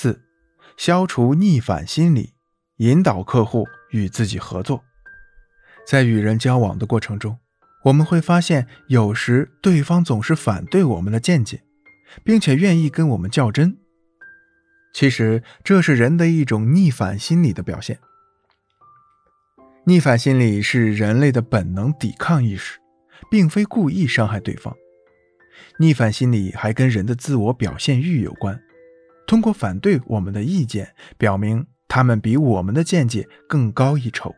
[0.00, 0.22] 四、
[0.76, 2.34] 消除逆反心理，
[2.76, 4.84] 引导客户与自己合作。
[5.84, 7.36] 在与人交往的过程中，
[7.86, 11.64] 我们会发现，有时对方总是反对我们的见解，
[12.22, 13.76] 并且愿意跟我们较真。
[14.94, 17.98] 其实，这是人的一种逆反心理的表现。
[19.82, 22.78] 逆反心理是人类的本能抵抗意识，
[23.28, 24.76] 并非故意伤害对方。
[25.80, 28.62] 逆反心理还跟人的自我表现欲有关，
[29.28, 34.34] 通过反对我们的意见，表明他们比我们的见解更高一筹。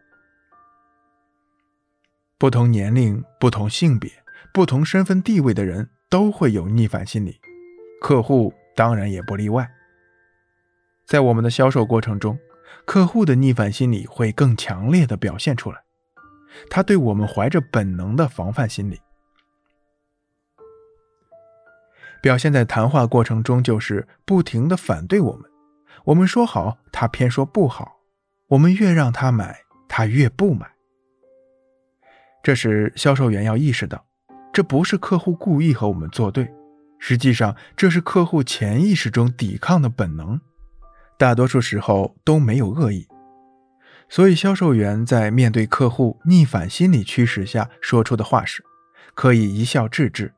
[2.37, 4.11] 不同年龄、不同性别、
[4.53, 7.41] 不同身份地位的人都会有逆反心理，
[8.03, 9.71] 客户当然也不例外。
[11.07, 12.37] 在我们的销售过程中，
[12.85, 15.79] 客户的逆反心理会更强烈的表现出来，
[16.69, 18.99] 他对我们怀着本能的防范心理，
[22.21, 25.43] 表现在谈话过程中就是不停的反对我们，
[26.05, 27.97] 我们说好，他偏说不好，
[28.49, 30.71] 我们越让他买，他越不买。
[32.43, 34.05] 这时，销售员要意识到，
[34.53, 36.51] 这不是客户故意和我们作对，
[36.99, 40.41] 实际上这是客户潜意识中抵抗的本能，
[41.19, 43.07] 大多数时候都没有恶意。
[44.09, 48.65] 所以，销售员在面对客户逆反心理驱使下说出的话是，
[49.15, 50.33] 可以一笑置之，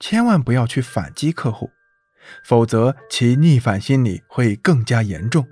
[0.00, 1.70] 千万不要去反击客户，
[2.44, 5.46] 否则其逆反心理会更加严重，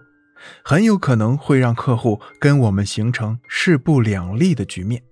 [0.65, 5.03] 很有可能会让客户跟我们形成势不两立的局面。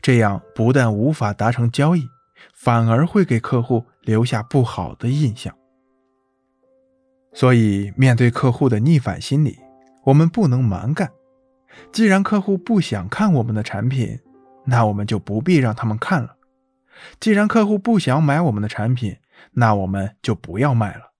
[0.00, 2.06] 这样不但无法达成交易，
[2.54, 5.54] 反而会给客户留下不好的印象。
[7.32, 9.58] 所以，面对客户的逆反心理，
[10.04, 11.10] 我们不能蛮干。
[11.92, 14.18] 既然客户不想看我们的产品，
[14.64, 16.36] 那我们就不必让他们看了；
[17.20, 19.18] 既然客户不想买我们的产品，
[19.52, 21.12] 那我们就不要卖了。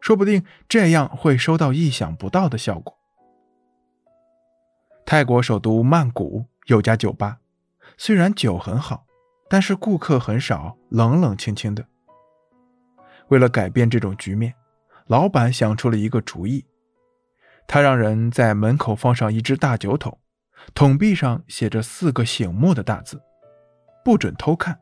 [0.00, 2.98] 说不定这样会收到意想不到的效果。
[5.04, 7.38] 泰国首都曼谷有家酒吧。
[7.98, 9.04] 虽然酒很好，
[9.48, 11.84] 但是顾客很少，冷冷清清的。
[13.28, 14.54] 为了改变这种局面，
[15.06, 16.64] 老板想出了一个主意。
[17.66, 20.18] 他让人在门口放上一只大酒桶，
[20.74, 23.20] 桶壁上写着四个醒目的大字
[24.04, 24.80] ：“不准偷看。”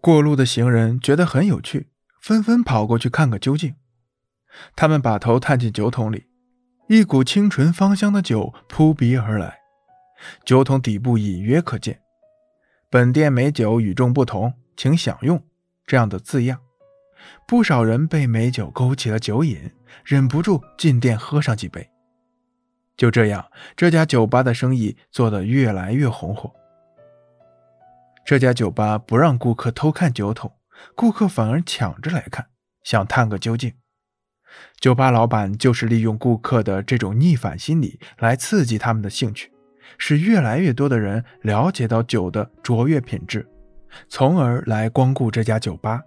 [0.00, 1.88] 过路的行人觉得很有趣，
[2.20, 3.74] 纷纷跑过去看个究竟。
[4.74, 6.26] 他们把头探进酒桶里，
[6.88, 9.58] 一股清纯芳香的酒扑鼻而来。
[10.44, 12.00] 酒桶底部隐约可见
[12.90, 15.42] “本店美酒与众不同，请享用”
[15.86, 16.60] 这样的字样。
[17.46, 19.72] 不少人被美酒勾起了酒瘾，
[20.04, 21.90] 忍不住进店喝上几杯。
[22.96, 26.52] 就这样，这家酒吧的生意做得越来越红火。
[28.28, 30.52] 这家酒吧不让顾客偷看酒桶，
[30.94, 32.48] 顾客反而抢着来看，
[32.84, 33.72] 想探个究竟。
[34.78, 39.50] 酒吧老板就是利用顾客的这种逆反心理来刺激他们的兴趣。
[39.96, 43.48] 使越来越多的人了解到酒的卓越品质，
[44.10, 46.02] 从而来光顾这家酒吧。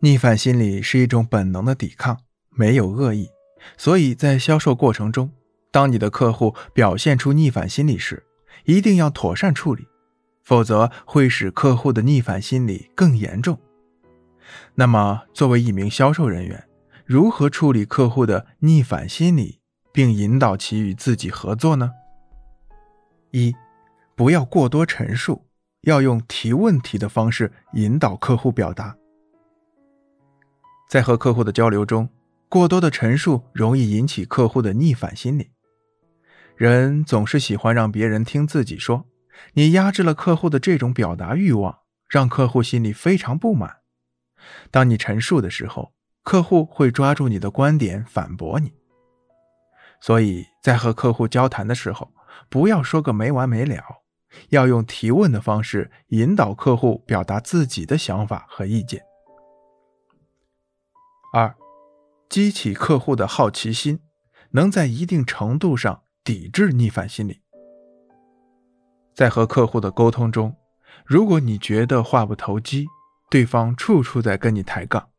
[0.00, 2.18] 逆反心理是一种本能的抵抗，
[2.50, 3.30] 没有恶意。
[3.78, 5.30] 所以在销售过程中，
[5.72, 8.24] 当你的客户表现出逆反心理时，
[8.66, 9.86] 一定要妥善处理，
[10.44, 13.58] 否则会使客户的逆反心理更严重。
[14.74, 16.68] 那么，作为一名销售人员，
[17.06, 19.58] 如何处理客户的逆反心理，
[19.90, 21.90] 并引导其与自己合作呢？
[23.30, 23.54] 一，
[24.14, 25.46] 不要过多陈述，
[25.82, 28.94] 要用提问题的方式引导客户表达。
[30.88, 32.08] 在和客户的交流中，
[32.48, 35.50] 过多的陈述容易引起客户的逆反心理。
[36.54, 39.04] 人总是喜欢让别人听自己说，
[39.54, 43.78] 你压制了客户的这种表达欲望，让客户心里非常不满。
[44.70, 48.74] 当你陈述的时候，客户会抓住你的观点反驳你。
[50.00, 52.12] 所以在和客户交谈的时候，
[52.48, 54.02] 不要说个没完没了，
[54.50, 59.02] 要用提问的方式引导客户表达自己的想法和意见。
[61.32, 61.54] 二，
[62.28, 64.00] 激起客户的好奇心，
[64.50, 67.43] 能在一定程度上抵制逆反心理。
[69.14, 70.56] 在和客户的沟通中，
[71.06, 72.86] 如果你觉得话不投机，
[73.30, 75.10] 对方处处在跟你抬杠，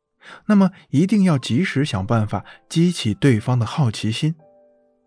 [0.47, 4.35] 那么一定要及时想办法激起对方的好奇心。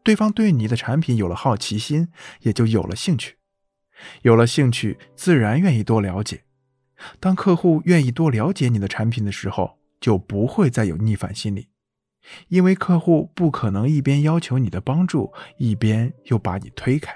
[0.03, 2.09] 对方对你的产品有了好奇心，
[2.41, 3.37] 也就有了兴趣，
[4.23, 6.45] 有了兴趣，自然愿意多了解。
[7.21, 11.69] 当客户愿意多了解你的产品的时候，就不会再有逆反心理，
[12.49, 17.15] 因为客户不可能一边要求你的帮助，一边又把你推开。